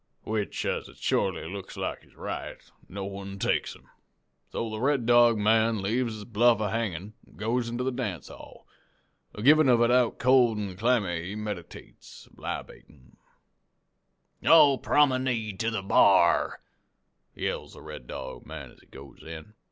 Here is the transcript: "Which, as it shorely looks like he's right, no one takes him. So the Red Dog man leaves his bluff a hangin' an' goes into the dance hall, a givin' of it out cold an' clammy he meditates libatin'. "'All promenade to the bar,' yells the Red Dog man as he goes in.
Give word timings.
"Which, 0.23 0.65
as 0.65 0.89
it 0.89 0.97
shorely 0.97 1.47
looks 1.47 1.77
like 1.77 2.01
he's 2.01 2.15
right, 2.15 2.57
no 2.89 3.05
one 3.05 3.37
takes 3.37 3.75
him. 3.75 3.87
So 4.51 4.67
the 4.67 4.79
Red 4.79 5.05
Dog 5.05 5.37
man 5.37 5.79
leaves 5.83 6.15
his 6.15 6.25
bluff 6.25 6.59
a 6.59 6.71
hangin' 6.71 7.13
an' 7.27 7.35
goes 7.35 7.69
into 7.69 7.83
the 7.83 7.91
dance 7.91 8.27
hall, 8.27 8.65
a 9.35 9.43
givin' 9.43 9.69
of 9.69 9.79
it 9.81 9.91
out 9.91 10.17
cold 10.17 10.57
an' 10.57 10.75
clammy 10.75 11.21
he 11.25 11.35
meditates 11.35 12.27
libatin'. 12.35 13.15
"'All 14.43 14.79
promenade 14.79 15.59
to 15.59 15.69
the 15.69 15.83
bar,' 15.83 16.61
yells 17.35 17.73
the 17.73 17.83
Red 17.83 18.07
Dog 18.07 18.43
man 18.43 18.71
as 18.71 18.79
he 18.79 18.87
goes 18.87 19.21
in. 19.21 19.53